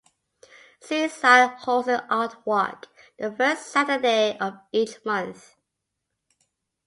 Seaside 0.79 1.59
holds 1.59 1.87
an 1.87 2.01
art 2.09 2.43
walk 2.43 2.87
the 3.19 3.31
first 3.31 3.67
Saturday 3.67 4.35
of 4.39 4.57
each 4.71 4.95
month. 5.05 5.53